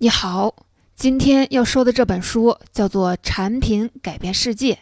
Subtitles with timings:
[0.00, 0.54] 你好，
[0.94, 4.74] 今天要说的这本书叫做《产品改变世界》，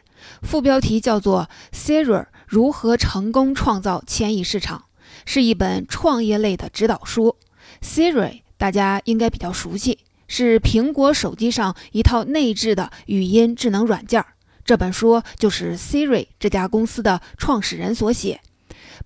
[0.43, 4.85] 副标题叫做 “Siri 如何成功创造千亿市场”，
[5.25, 7.37] 是一本创业类的指导书。
[7.81, 14.23] Siri 大家应该比较熟悉，是苹果手机上一套内置的语音智能软件。
[14.67, 18.43] 这本书就是 Siri 这家公司的创始人所写。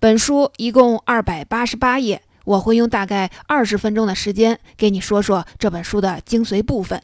[0.00, 2.20] 本书一共二百八十八页。
[2.44, 7.00] 我会用大概二十分钟的时间给你说说这本书的精髓部分，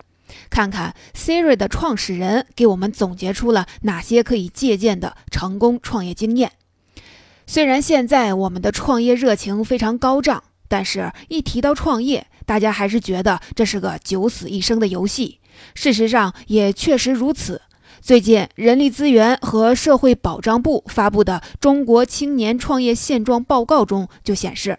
[0.50, 6.52] 看看 Siri 的创始人给我们总结出了哪些可以借鉴的成功创业经验。
[7.46, 15.38] 虽然现在我们的创业热情非常高涨，但是一提到创业，大家还是觉得这是个九死一生的游戏。
[15.74, 17.62] 事实上也确实如此。
[18.00, 24.78] 最近，人力资源和社会保障部发布的《中国青年创业现状报告》中就显示。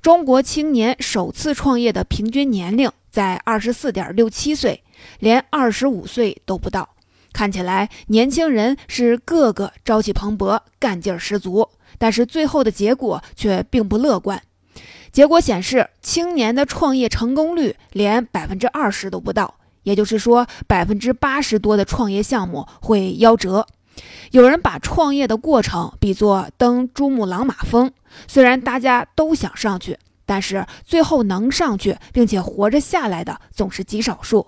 [0.00, 4.84] 中国青年首次创业的平均年龄在二十四点六七岁，
[5.18, 6.88] 连二十五岁都不到。
[7.32, 14.40] 看起来年轻人是个个朝气蓬勃、干劲十足，但是最后的结果却并不乐观。
[15.10, 23.66] 结果显示，青年的创业成功率连百分之二十都不到，也就是说，百分之八十多的创业项目会夭折。
[24.30, 27.90] 有人把创业的过程比作登珠穆朗玛峰，
[28.26, 34.46] 虽然大家都想上去，但是最后能上去并且活着下来的总是极少数。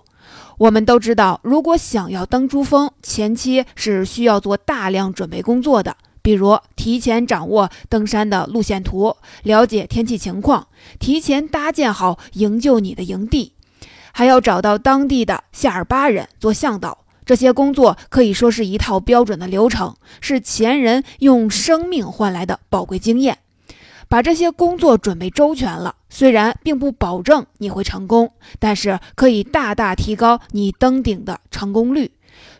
[0.57, 10.67] 我们都知道，如果想要登珠峰，前期是需要做大量准备工作的，比如提前掌握登山的路线图，了解天气情况，
[10.99, 13.53] 提前搭建好营救你的营地，
[14.11, 16.99] 还要找到当地的夏尔巴人做向导。
[17.25, 23.37] 这些工作可以说是一套标准的流程，是前人用生命换来的宝贵经验。
[24.09, 32.11] 把这些工作准备周全了，虽然并不保证你会成功，但是可以大大提高你登顶的成功率。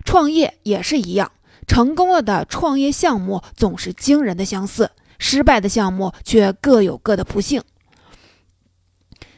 [0.05, 1.31] 创业也是一样，
[1.67, 7.61] 成功了的创业项目总是惊人的相似，失败的项目却各有各的不幸。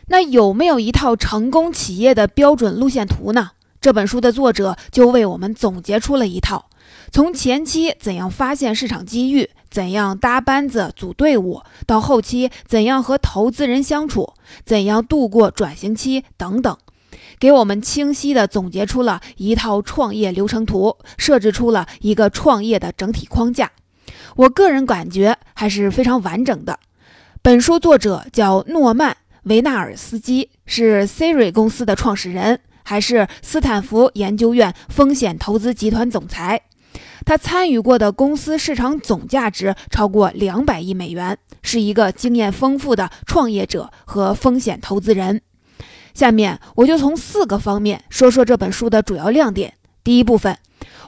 [0.08, 3.52] 那有没有一套成功企业的标准路线图呢？
[3.84, 6.70] 这本书的作者就为我们总结出了一套：
[7.12, 16.78] 从前期怎样发现市场机遇，怎样搭班子组队伍，到后期怎样和投资人相处，怎样度过转型期等等，
[17.38, 23.74] 给我们清晰地总结出了一套创业流程图，设置出了一个创业的整体框架。
[24.38, 26.80] 我个人感觉还是非常完整的。
[27.42, 29.12] 本书作者叫诺曼·
[29.44, 32.62] 维纳尔斯基，是 Siri 公司的创始人。
[32.84, 36.62] 还是斯坦福研究院风险投资集团总裁，
[37.26, 45.42] 他参与过的公司市场总价值超过两百亿美元，是一个经验丰富的创业者和风险投资人。
[46.14, 49.74] 下面我就从四个方面说说这本书的主要亮点。
[50.04, 50.58] 第一部分，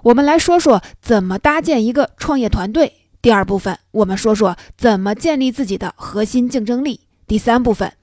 [0.04, 2.88] 我们来说说怎么搭建一个创业团队；
[3.22, 7.94] 第二部分，我们说说怎么建立自己的核心竞争力；第三部分，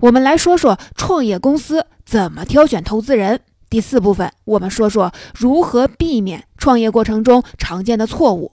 [0.00, 1.86] 我们来说说创业公司。
[2.04, 3.40] 怎么挑选投资人？
[3.70, 8.52] 第四部分，我们说说如何避免创业过程中常见的错误。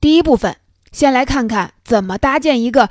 [0.00, 0.56] 第一部分，
[0.90, 2.88] 先来看看怎么搭建一个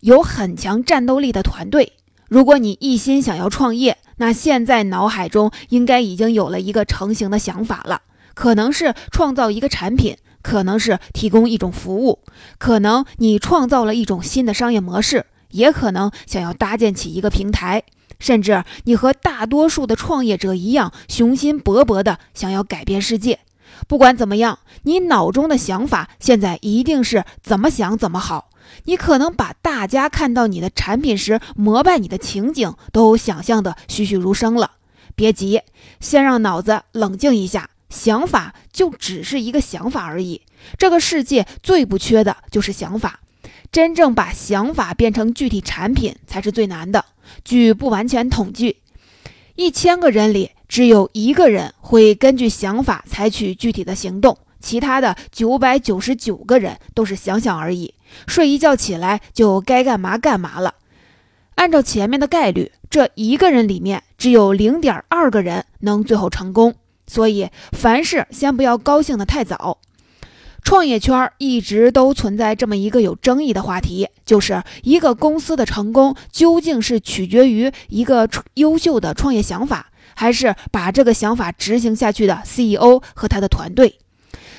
[0.00, 1.94] 有很强战斗力的团队。
[2.28, 8.02] 如果你一心想要创业，那现在脑海中应该已经有了一个成型的想法了，
[8.34, 12.18] 可能是创造一个产品，可能是提供一种服务，
[12.58, 17.84] 可能你创造了一种新的商业模式，也可能想要搭建起一个平台。
[18.18, 23.40] 甚至你和大多数的创业者一样，雄心勃勃的想要改变世界。
[23.88, 28.50] 不管怎么样，你脑中的想法现在一定是怎么想怎么好。
[28.84, 34.72] 你可能把大家看到你的产品时膜拜你的情景都想象的栩栩如生了。
[35.14, 35.60] 别急，
[36.00, 37.70] 先让脑子冷静一下。
[37.90, 40.40] 想法就只是一个想法而已。
[40.78, 43.20] 这个世界最不缺的就是想法。
[43.72, 47.06] 真正把想法变成具体产品才是最难的。
[47.42, 48.76] 据不完全统计，
[49.54, 57.94] 一千个人里只有一个人会根据想法采取具体的行动，其他的九百九十九个人都是想想而已，
[58.26, 60.74] 睡一觉起来就该干嘛干嘛了。
[61.54, 66.74] 按照前面的概率，这一个人里面只有零点二个人能最后成功。
[67.06, 69.78] 所以，凡事先不要高兴得太早。
[70.64, 83.98] 创业圈一直都存在这么一个有争议的话题，就是一个公司的成功究竟是取决于一个优秀的创业想法，还是把这个想法执行下去的 CEO 和他的团队？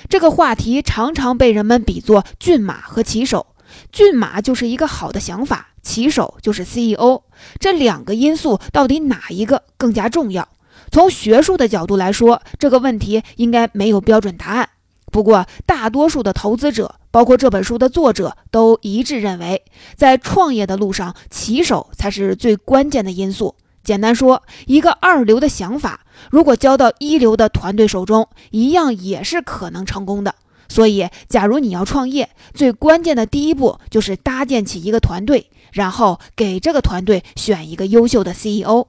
[0.10, 3.48] 这个话题常常被人们比作骏马和骑手。
[3.92, 7.24] 骏马就是一个好的想法，骑手就是 CEO。
[7.60, 10.48] 这两个因素到底哪一个更加重要？
[10.92, 14.70] 从学术的角度来说，这个问题应该没有标准答案。
[15.14, 19.64] 不过，大多数的投资者，包括这本书的作者，都一致认为，
[19.96, 23.56] 在创业的路上，骑手才是最关键的因素。
[23.84, 26.00] 简单说，一个二流的想法，
[26.32, 30.34] 如果交到一流的团队手中，一样也是可能成功的。
[30.68, 38.88] 所以，假如你要创业，最关键的第一步就是搭建起一个团队，然后给这个团队选一个优秀的 CEO。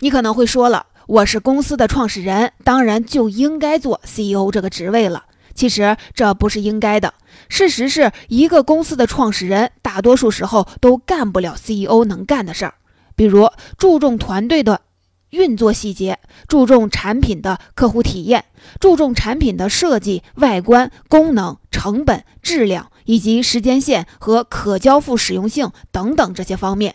[0.00, 5.24] 你可能会说了，我是公司的创始人，当然就应该做 CEO 这个职位了。
[5.54, 7.14] 其实这不是应该的，
[7.48, 12.74] 事实是一个公司的创始人，大多数时候都干不了 CEO 能干的事儿，
[13.16, 14.82] 比如注重团队的。
[15.30, 18.46] 运作细节，注重产品的客户体验，
[18.80, 26.94] 注重产品的设计、外观、功能、成本、质量以及时间线和可交付使用性等等这些方面。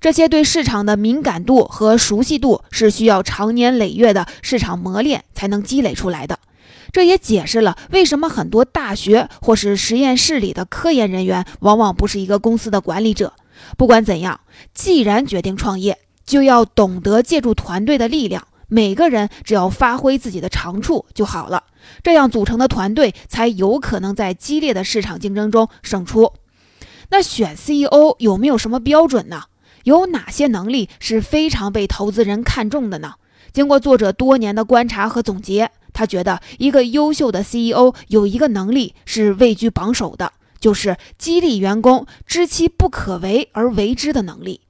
[0.00, 6.38] 这些对市场的敏感度和熟悉度是需要长年累月的市场磨练才能积累出来的。
[6.92, 13.32] 这也解释了为什么很多大学或是实验室里的科研人员往往不是一个公司的管理者。
[13.76, 14.40] 不管怎样，
[14.74, 15.98] 既然决定创业。
[16.24, 21.64] 就要懂得借助团队的力量，每个人只要发挥自己的长处就好了。
[22.04, 26.32] 这样组成的团队才有可能在激烈的市场竞争中胜出。
[27.10, 29.42] 那选 CEO 有没有什么标准呢？
[29.84, 33.14] 有哪些能力是非常被投资人看重的呢？
[33.52, 44.60] 经过作者多年的观察和总结，他觉得一个优秀的 CEO 有一个能力是位居榜首的，就是激励员工知其不可为而为之的能力。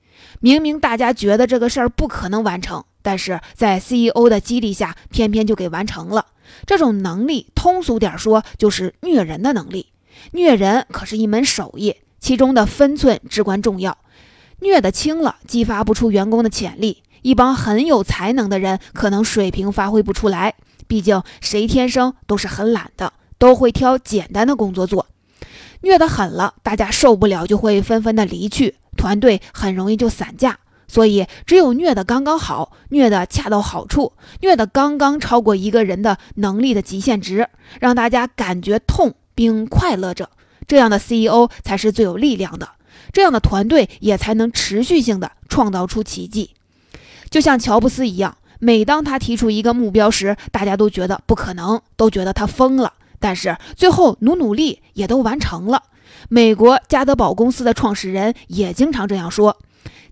[0.41, 6.27] 明明大家觉得这个事儿不可能完成，但是在 CEO 的激励下，偏偏就给完成了。
[6.67, 9.87] 这种能力，通俗点说，就是虐人的能力。
[10.33, 13.97] 虐人可是一门手艺，其中的分寸至关重要。
[14.63, 17.03] 虐得轻了，激发不出员工的潜力。
[17.23, 20.55] 一帮很有才能的人，可能水平发挥不出来。
[20.87, 25.07] 毕竟谁天生都是很懒的，都会挑简单的工作做。
[25.83, 28.77] 虐得狠了，大家受不了，就会纷纷的离去。
[28.97, 37.49] 团队很容易就散架，所以只有虐得刚刚好，虐得恰到好处，虐得刚刚超过一个人的能力的极限值，
[37.81, 40.31] 让大家感觉痛并快乐着，
[40.69, 42.69] 这样的 CEO 才是最有力量的，
[43.13, 46.51] 这样的团队也才能持续性的创造出奇迹。
[47.31, 55.83] 就像乔布斯一样，每当他提出一个目标时，大家都觉得不可能，都觉得他疯了，但是最后努努力也都完成了。
[56.29, 59.59] 美国加德堡公司的创始人也经常这样说：“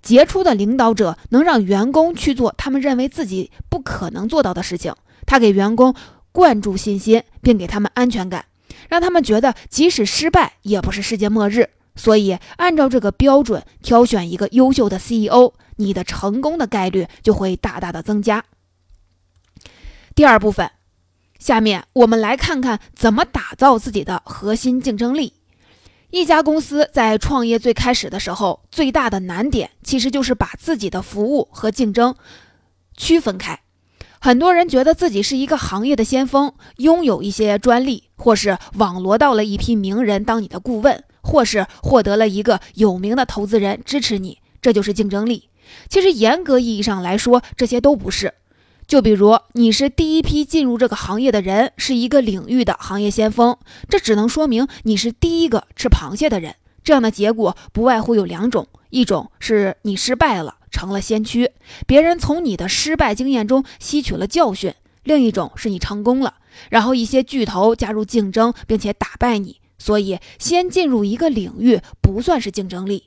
[0.02, 4.94] 杰出的领导者能让员工去做他们认为自己不可能做到的事情。
[5.26, 5.94] 他给员工
[6.32, 8.46] 灌注信心，并给他们安全感，
[8.88, 11.68] 让他们觉得即使失败也不是世界末日。
[11.96, 18.44] 所以，按照这个标准挑选一个优秀的 CEO，你的成功的概率就会大大的增加。”
[20.14, 20.70] 第二部分，
[21.38, 25.34] 下面我们来看看怎么打造自己的核心竞争力。
[26.10, 32.14] 一家公司在创业最开始的时候，最大的难点其实就是把自己的服务和竞争
[32.96, 33.60] 区分开。
[34.20, 45.48] 很多人觉得自己是一个行业的先锋，拥有一些专利，或是网罗到了一批名人当你的顾问，或是获得了一个有名的投资人支持你，这就是竞争力。
[45.88, 48.34] 其实严格意义上来说，这些都不是。
[48.88, 53.56] 就比如你是第一批进入这个行业的人，是一个领域的行业先锋，
[53.88, 56.56] 这只能说明你是第一个吃螃蟹的人。
[56.82, 61.52] 这样的结果不外乎有两种：一种是你失败了，成了先驱，
[61.86, 64.72] 别人从你的失败经验中吸取了教训；
[65.04, 66.34] 另一种是你成功了，
[66.68, 69.60] 然后一些巨头加入竞争，并且打败你。
[69.80, 73.04] 所以，先进入一个领域不算是竞争力。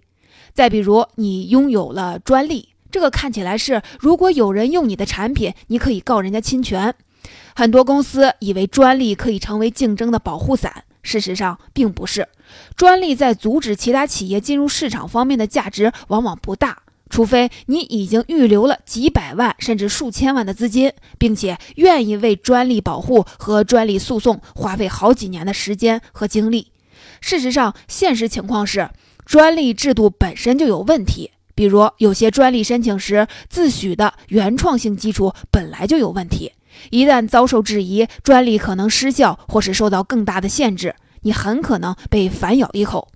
[0.54, 2.70] 再比如，你拥有了专利。
[2.92, 6.94] 这个看起来是，如果有人用你的产品，你可以告人家侵权。
[7.56, 12.28] 很多公司以为专利可以成为竞争的保护伞，事实上并不是。
[12.76, 16.84] 专利在阻止其他企业进入市场方面的价值往往不大，
[17.14, 26.72] 除非你已经预留了几百万甚至数千万的资金，并且愿意为专利保护和专利诉讼花费好几年的时间和精力。
[27.22, 28.90] 事实上，现实情况是，
[29.28, 31.30] 专利制度本身就有问题。
[31.54, 36.54] 比如，有些专利申请时自诩的原创性基础本来就有问题，
[36.90, 43.10] 一旦遭受质疑，专利可能失效或是受到更大的限制，你很可能被反咬一口。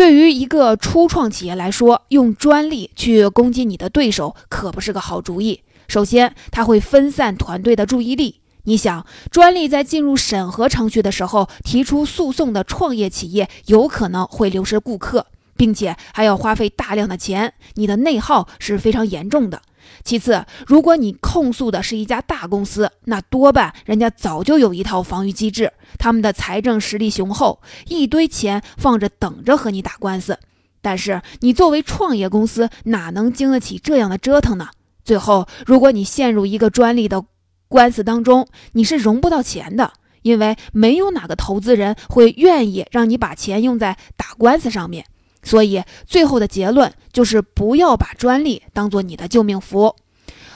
[0.00, 5.60] 对于一个初创企业来说，用专利去攻击你的对手可不是个好主意。
[5.88, 19.60] 首先，它会分散团队的注意力，你想，专利在进入审核程序的时候提出诉讼的创业企业，有可能会流失顾客，并且还要花费大量的钱，你的内耗是非常严重的。
[20.04, 30.38] 其次，如果你控诉的是一家大公司，那多半人家早就有一套防御机制，他们的财政实力雄厚，一堆钱放着等着和你打官司。
[30.82, 34.68] 但是你作为创业公司，哪能经得起这样的折腾呢？
[35.04, 37.24] 最后，如果你陷入一个专利的，
[37.68, 45.04] 官司当中，你是融不到钱的，因为没有哪个投资人会愿意让你把钱用在打官司上面。
[45.42, 49.96] 所以，最后的结论就是不要把专利当做你的救命符。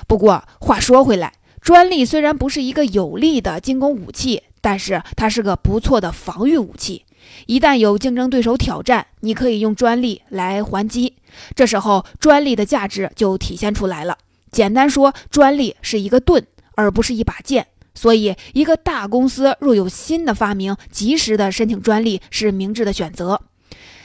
[0.07, 7.05] 不过话说回来，专利虽然不是一个有力的进攻武器，但是它是个不错的防御武器。
[7.47, 11.15] 一旦有竞争对手挑战，你可以用专利来还击，
[11.55, 14.19] 这时候专利的价值就体现出来了。
[14.51, 16.47] 简单说，专利是一个盾。
[16.77, 23.41] 而不是一把剑，所以一个大公司若有新的发明，及时的申请专利是明智的选择。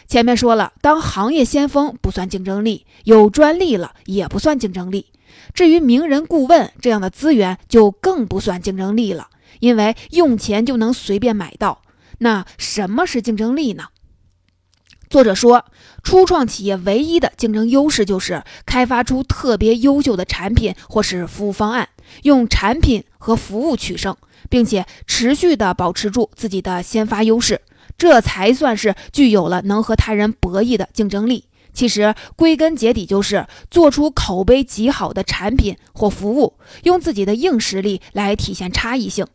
[0.09, 5.05] 前面说了，当行业先锋不算竞争力，有专利了也不算竞争力。
[5.53, 9.27] 至于名人顾问这样的资源，就更不算竞争力了，
[9.59, 11.83] 因为用钱就能随便买到。
[12.17, 13.83] 那什么是竞争力呢？
[15.11, 15.65] 作者说，
[16.01, 21.87] 初创企业唯一的竞争优势就是开发出特别优秀的产品或是服务方案，
[22.23, 24.17] 用产品和服务取胜，
[24.49, 27.61] 并且持续的保持住自己的先发优势，
[27.99, 31.45] 这才算是具有了能和他人博弈的竞争力。
[31.71, 39.27] 其实归根结底就是做出口碑极好的产品或服务，用自己的硬实力来体现差异性。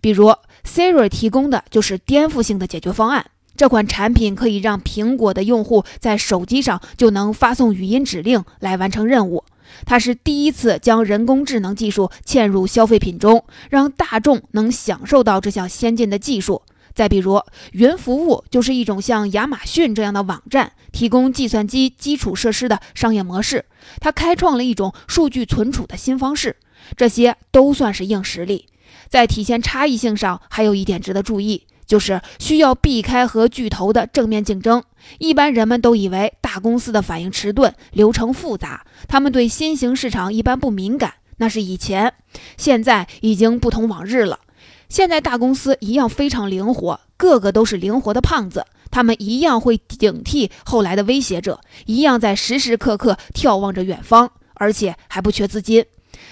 [0.00, 0.34] 比如
[0.64, 3.26] Siri 提供的就是颠覆性的解决方案。
[3.56, 9.44] 这款产品可以让苹果的用户在手机上就能发送语音指令来完成任务。
[9.84, 16.62] 它是第一次将人工智能技术嵌入消费品中，让大众能享受到这项先进的技术。
[16.98, 17.40] 再比如，
[17.70, 23.66] 云服务就是一种像亚马逊这样的网站，提供计算机基础设施的商业模式。
[24.00, 26.56] 它开创了一种数据存储的新方式。
[26.96, 28.66] 这些都算是硬实力。
[29.08, 31.68] 在体现差异性上，还有一点值得注意。
[31.86, 34.82] 就是需要避开和巨头的正面竞争。
[35.18, 41.14] 一般人们都以为大公司的反应迟钝、流程复杂，他们对新型市场一般不敏感。
[41.36, 42.12] 那是以前，
[42.56, 44.40] 现在已经不同往日了。
[44.88, 48.64] 现在大公司一样非常灵活，个个都是灵活的胖子。
[48.90, 55.84] 他们一样会顶替后来的威胁者，一样在时时刻刻眺望着远方，而且还不缺资金。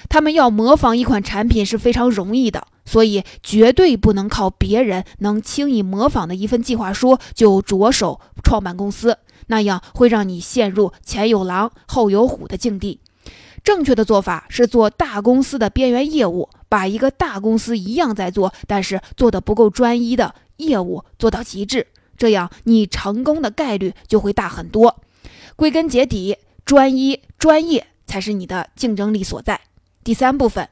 [0.09, 2.67] 他们要模仿一款产品是非常容易的。
[2.87, 13.01] 所以，绝对不能靠别人能轻易模仿的一份计划书就着手创办公司，那样会让你陷入前有狼后有虎的境地。
[13.65, 25.03] 正确的做法是做大公司的边缘业务，把一个大公司一样在做，但是做的不够专一的业务做到极致，这样你成功的概率就会大很多。
[25.57, 29.61] 归根结底，专一专业才是你的竞争力所在。
[30.05, 30.69] 第三部分。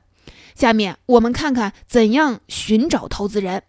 [0.55, 3.65] 下面我们看看怎样寻找投资人。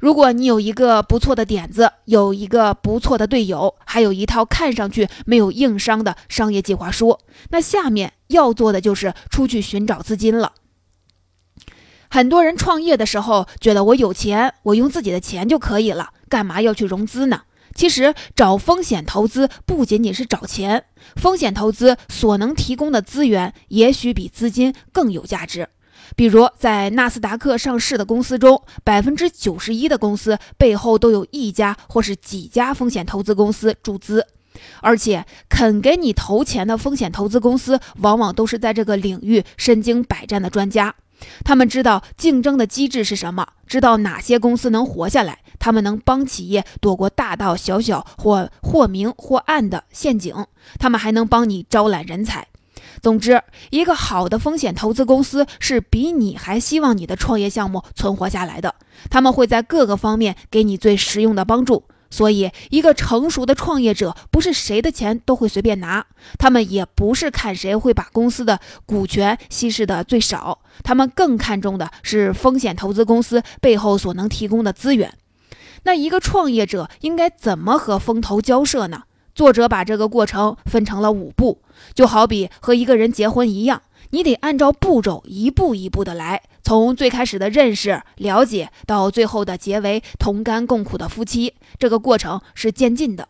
[0.00, 7.18] 如果你有一个不错的点子，有一个不错的队友，还有一套看上去没有硬伤的商业计划书，
[7.50, 10.54] 那下面要做的就是出去寻找资金了。
[12.12, 17.44] 很多人创业的时候觉得我有钱，我用自己的钱就可以了，干嘛要去融资呢？
[17.74, 20.84] 其实找风险投资不仅仅是找钱，
[21.16, 25.70] 风险投资所能提供的资源也许比资金更有价值。
[26.14, 34.26] 比如，在纳斯达克上市的公司中，百分之九十一的公司背后都有一家或是几家风险投资公司注资，
[34.82, 40.94] 而且肯给你投钱的风险投资公司，往往都是在这个领域身经百战的专家。
[41.44, 50.34] 他们知道竞争的机制是什么，知道哪些公司能活下来，他们能帮企业躲过大大小小或或明或暗的陷阱，
[50.78, 52.46] 他们还能帮你招揽人才。
[53.00, 58.74] 总之，一个好的风险投资公司是比你还希望你的创业项目存活下来的。
[59.10, 61.84] 他们会在各个方面给你最实用的帮助。
[62.12, 66.04] 所以，一个成熟的创业者不是谁的钱都会随便拿，
[66.38, 75.14] 他们也不是看谁会把公司的股权稀释的最少，他们更看重的是风险投资公司背后所能提供的资源。
[75.84, 79.04] 那一个创业者应该怎么和风投交涉呢？
[79.34, 81.62] 作者把这个过程分成了五步，
[81.94, 83.80] 就好比和一个人结婚一样，
[84.12, 93.28] 你得按照步骤一步一步的来，从最开始的认识、了解，到最后的结为同甘共苦的夫妻，这个过程是渐进的。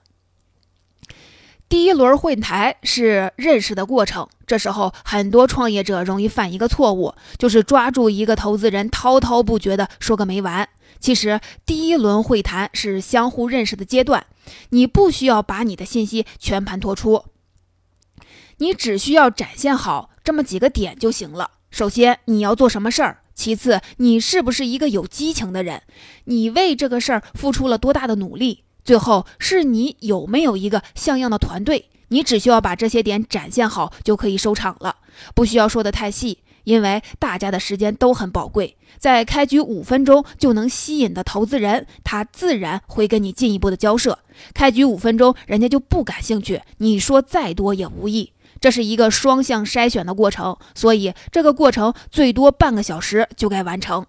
[1.68, 10.68] 第一轮会谈是认识的过程，这时候很多创业者容易犯一个错误，就是抓住一个投资人滔滔不绝的说个没完。
[10.98, 14.26] 其实，第一轮会谈是相互认识的阶段，
[14.70, 17.24] 你不需要把你的信息全盘托出，
[18.58, 21.50] 你只需要展现好这么几个点就行了。
[21.70, 23.18] 首先，你要做什么事儿？
[23.34, 25.82] 其次，你是不是一个有激情的人？
[26.24, 28.64] 你为这个事儿付出了多大的努力？
[28.84, 31.88] 最后，是你有没有一个像样的团队？
[32.08, 34.96] 你只需要把这些点展现好就可以收场了，
[35.34, 38.76] 不需要说的太细，因为大家的时间都很宝贵。
[38.98, 44.18] 在开局五分钟就能吸引的投资人，他自然会跟你进一步的交涉。
[44.52, 48.32] 开局五分钟，人家就不感兴趣，你说再多也无益。
[48.62, 54.06] 这是一个双向筛选的过程，所以这个过程最多半个小时就该完成。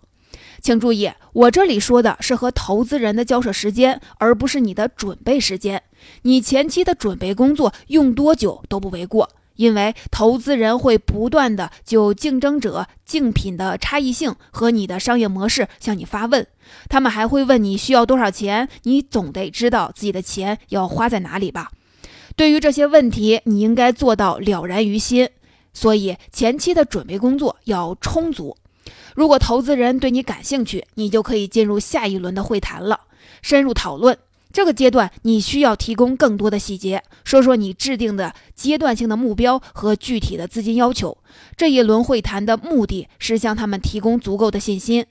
[0.61, 5.81] 请注意，我这里说的是和投资人的交涉时间，而不是你的准备时间。
[6.21, 16.45] 你前期的准备工作用多久都不为过，因为投资人会不断的就竞争者竞品的差异性和你的商业模式向你发问，
[16.87, 21.71] 他们还会问你需要多少钱，你总得知道自己的钱要花在哪里吧。
[22.35, 25.29] 对于这些问题，你应该做到了然于心，
[25.73, 28.57] 所以前期的准备工作要充足。
[29.15, 33.01] 如果投资人对你感兴趣，你就可以进入下一轮的会谈了，
[33.41, 34.17] 深入讨论。
[34.51, 41.17] 这个阶段你需要提供更多的细节，说说你制定的阶段性的目标和具体的资金要求。
[41.55, 45.05] 这一轮会谈的目的是向他们提供足够的信心，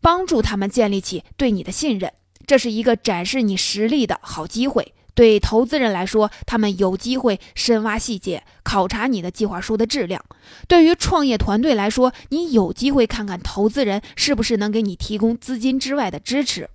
[0.00, 2.12] 帮助他们建立起对你的信任。
[2.46, 4.94] 这是一个展示你实力的好机会。
[5.18, 10.22] 对投资人来说，他们有机会深挖细节，考察你的计划书的质量；
[10.68, 16.70] 对于创业团队来说，你有机会看看投资人是不是能给你提供资金之外的支持。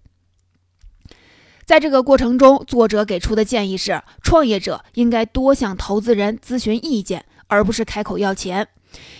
[1.63, 8.67] 在这个过程中，作者给出的建议是：创业者应该多向投资人咨询意见，而不是开口要钱，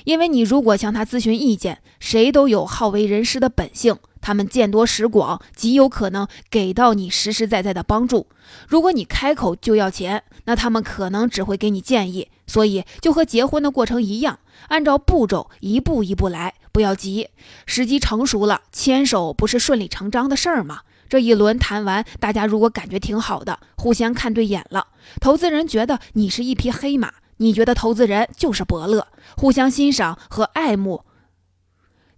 [0.03, 3.97] 因为你如果向他咨询意见，谁都有好为人师的本性。
[4.23, 8.27] 他们见多识广，极有可能给到你实实在在的帮助。
[8.67, 12.29] 如果你开口就要钱，那他们可能只会给你建议。
[12.47, 14.39] 所以，就和结婚的过程一样，
[14.69, 17.29] 按照步骤一步一步来，不要急。
[17.65, 20.81] 时机成熟了，牵手不是顺理成章的事儿吗？
[21.09, 24.87] 这一轮谈完，大家如果感觉挺好的，互相看对眼了，
[25.19, 29.07] 投资人觉得你是一匹黑马，你觉得投资人就是伯乐，
[29.37, 31.03] 互相欣赏和爱慕。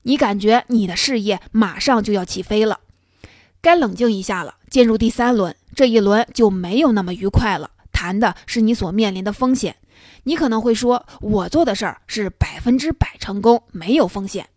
[0.07, 2.79] 你感觉你的事业马上就要起飞了，
[3.59, 4.57] 该冷静一下了。
[4.69, 7.71] 进入第三轮，这一轮就没有那么愉快了。
[7.91, 9.77] 谈的是你所面临的风险。
[10.25, 14.47] 你可能会说，我做的事儿是百分之百成功，没有风险，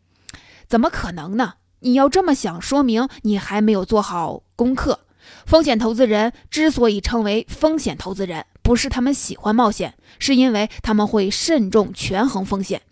[0.66, 1.54] 怎么可能呢？
[1.80, 5.00] 你要这么想，说明你还没有做好功课。
[5.46, 12.82] 风险投资人之所以称为风险投资人，不是他们喜欢冒险，是因为他们会慎重权衡风险。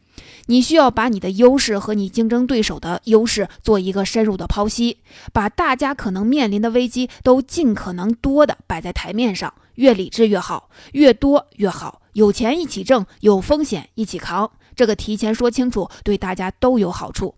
[0.46, 4.98] 你需要把你的优势和你竞争对手的优势做一个深入的剖析，
[5.32, 12.00] 把大家可能面临的危机都尽可能多的摆在台面上，越理智越好，越多越好。
[12.12, 17.34] 有钱一起挣，有风险一起扛，这个提前说清楚，对大家都有好处。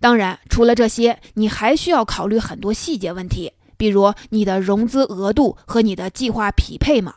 [0.00, 7.16] 当然，除了这些，你还需要考虑很多细节问题，比如你的融资额度和你的计划匹配吗？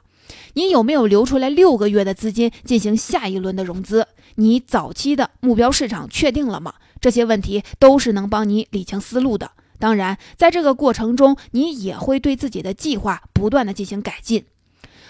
[0.54, 4.08] 你有没有留出来六个月的资金进行下一轮的融资？
[4.36, 6.74] 你早期的目标市场确定了吗？
[7.00, 9.52] 这些问题都是能帮你理清思路的。
[9.80, 14.46] 当然，在这个过程中，你也会对自己的计划不断的进行改进。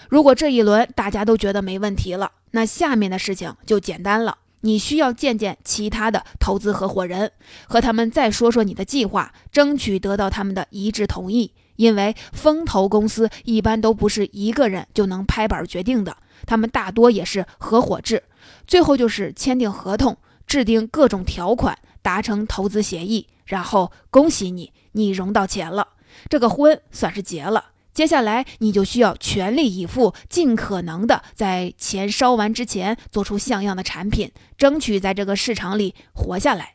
[0.08, 4.38] 如果这一轮大家都觉得没问题了，那下面的事情就简单了。
[4.62, 7.32] 你需要见见其他的投资合伙人，
[7.68, 11.52] 和他们再说说你的计划，争取得到他们的一致同意。
[11.76, 18.22] 因为风投公司一般都不是一个人就能拍板决定的，他们大多也是合伙制，
[18.66, 25.88] 最后就是签订合同，制定各种条款，达成投资协议，然后恭喜你，你融到钱了，
[26.28, 27.72] 这个婚算是结了。
[27.92, 36.74] 接下来你就需要全力以赴，尽可能的在钱烧完之前做出像样的产品，争取在这个市场里活下来。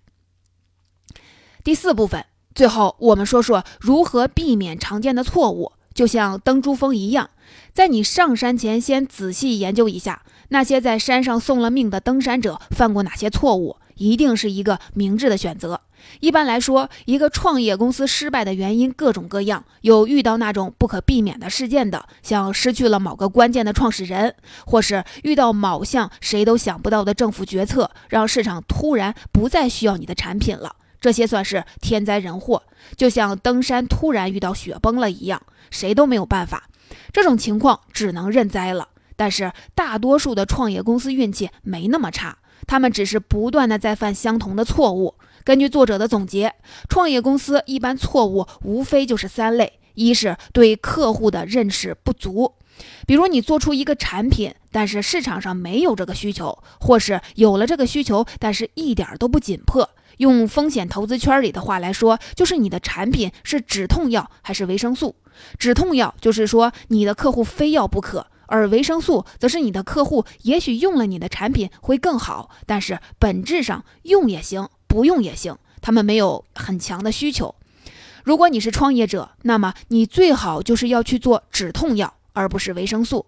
[1.64, 2.26] 第四部分。
[2.54, 5.74] 最后，我们说说如何避免常见的错误。
[5.94, 7.30] 就像登珠峰一样，
[7.74, 15.82] 在你上山前，先仔细研究一下那些在山上送了命的登山者犯过哪些错误，一定是一个明智的选择。
[16.22, 24.36] 一般来说，一个创业公司失败的原因各种各样，有遇到那种不可避免的事件的，像失去了某个关键的创始人，
[24.66, 30.76] 或是遇到某项谁都想不到的政府决策，让市场突然不再需要你的产品了。
[31.00, 32.64] 这些算是天灾人祸，
[32.98, 36.70] 就像登山突然遇到雪崩了一样，谁都没有办法。
[37.14, 38.90] 这种情况只能认栽了。
[39.16, 45.16] 但是大多数的创业公司运气没那么差，他们只是不断的在犯相同的错误。
[45.44, 46.54] 根据作者的总结，
[46.90, 52.54] 创业公司一般错误无非就是三类：一是对客户的认识不足，
[53.06, 59.90] 比如你做出一个产品，但是市场上没有这个需求，或是有了这个需求，但是一点都不紧迫。
[60.20, 65.16] 用风险投资圈里的话来说，就是你的产品是止痛药还是维生素？
[65.58, 77.56] 止痛药就是说你的客户非要不可，而维生素则是你的客户也许用了你的产品会更好，但是本质上用也行，不用也行，他们没有很强的需求。
[78.26, 83.26] 如果你是创业者，那么你最好就是要去做止痛药，而不是维生素。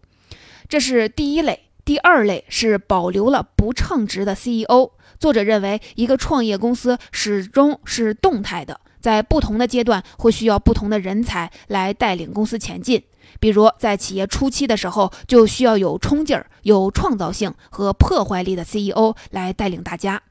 [0.67, 1.70] 这是第一类。
[1.83, 4.91] 第二类是保留了不称职的 CEO。
[5.19, 13.03] 作者认为，一个创业公司始终是动态的，在不同的阶段会需要不同的人才来带领公司前进。
[13.39, 20.21] 比如，在企业初期的时候，就需要有冲劲儿、有创造性和破坏力的 CEO 来带领大家，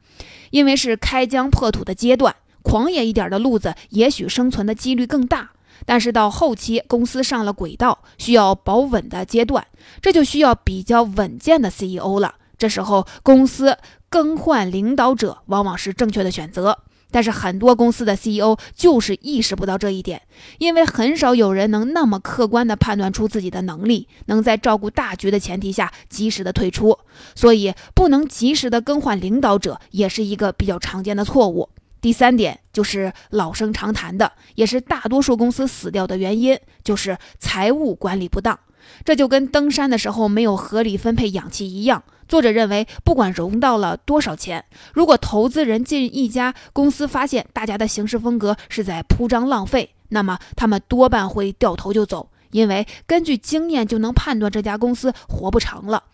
[0.50, 5.50] 因为是开疆破土的阶段，狂野一点的路子也许生存的几率更大。
[5.86, 9.66] 但是到后期，公司上了轨道，需要保稳的阶段，
[10.00, 12.34] 这就需要比较稳健的 CEO 了。
[12.58, 13.76] 这时候，公司。
[14.12, 16.80] 更换领导者往往是正确的选择，
[17.12, 20.22] 但是很多公司的 CEO 就是意识不到这一点，
[20.58, 26.98] 因为很少有人能那么客观地判断出自己的能力，能在照顾大局的前提下及时的退出，
[27.36, 31.68] 所以不能及时的更换领导者也是一个比较常见的错误。
[32.00, 38.58] 第三点就是老生常谈的，也是大多数公司死掉的原因，就是财务管理不当。
[39.04, 42.02] 这就跟登山的时候没有合理分配氧气一样。
[42.26, 56.04] 作者认为，不管融到了多少钱，如果投资人进一家公司发现大家的行事风格是在铺张浪费，那么他们多半会掉头就走，因为根据经验就能判断这家公司活不长了。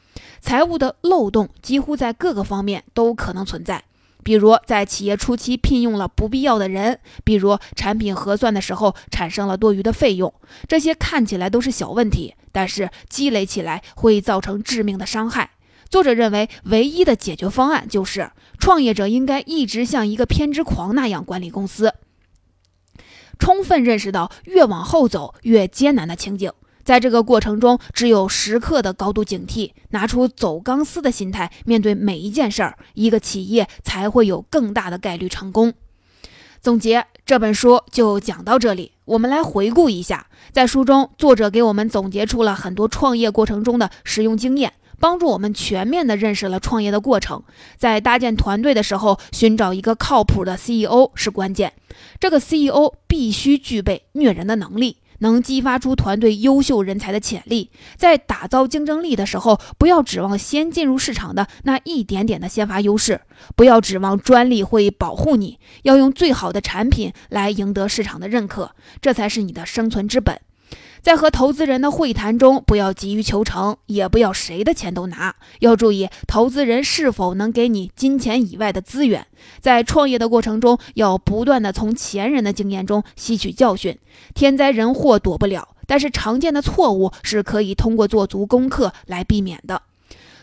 [0.40, 3.85] 财务的漏洞几乎在各个方面都可能存在，
[4.27, 10.35] 比如在企业初期聘用了不必要的人，比如产品核算的时候产生了多余的费用，
[10.67, 15.51] 这些看起来都是小问题，但是积累起来会造成致命的伤害。
[15.89, 21.95] 作者认为，唯一的解决方案就是创业者应该一直像一个偏执狂那样管理公司，
[23.39, 26.51] 充分认识到越往后走越艰难的情景。
[26.87, 35.75] 在这个过程中，只有时刻的高度警惕，拿出走钢丝的心态面对每一件事儿，一个企业才会有更大的概率成功。
[36.61, 44.75] 总结这本书就讲到这里，我们来回顾一下，在书中，作者给我们总结出了很多创业过程中的实用经验。
[44.99, 47.42] 帮助我们全面地认识了创业的过程，
[47.77, 51.72] 在搭建团队的时候，寻找一个靠谱的 CEO 是关键。
[52.18, 57.70] 这个 CEO 必须具备虐人的能力，能激发出团队优秀人才的潜力。
[57.96, 63.20] 在打造竞争力的时候，不要指望先进入市场的那一点点的先发优势，
[63.55, 70.40] 不要指望专利会保护你，要用最好的产品来赢得市场的认可，这才是你的生存之本。
[71.07, 75.37] 在和投资人的会谈中，不要急于求成，也不要谁的钱都拿。
[75.61, 79.25] 要注意投资人是否能给你金钱以外的资源。
[79.61, 83.97] 在创业的过程中，要不断的从前人的经验中吸取教训。
[84.35, 89.83] 天灾人祸躲不了，但是常见的错误是可以通过做足功课来避免的。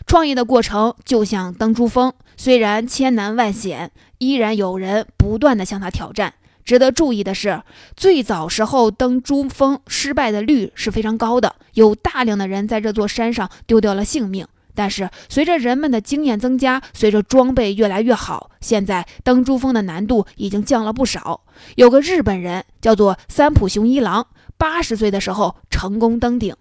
[0.07, 6.35] 创业的过程就像登珠峰，虽然千难万险，依然有人不断的向他挑战。
[6.63, 7.61] 值得注意的是，
[7.95, 14.47] 最早时候登珠峰失败的率是非常高的，有大量的人在这座山上丢掉了性命。
[14.75, 21.41] 但是随着人们的经验增加，随着装备越来越好，现在登珠峰的难度已经降了不少。
[21.75, 24.25] 有个日本人叫做三浦雄一郎，
[24.57, 26.55] 八十岁的时候成功登顶，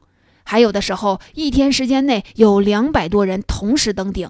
[0.45, 4.29] 还有的时候一天时间内有两百多人同时登顶，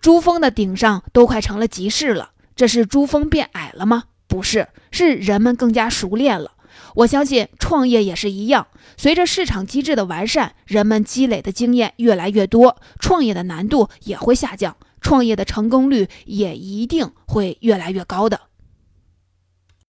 [0.00, 2.30] 珠峰的顶上都快成了集市了。
[2.54, 4.04] 这是珠峰变矮了吗？
[4.28, 6.52] 不是，是人们更加熟练了。
[6.94, 18.40] 我相信创业也是一样，随着市场机制的完善，人们积累的经验越来越多，创业的难度也会下降，创业的成功率也一定会越来越高的。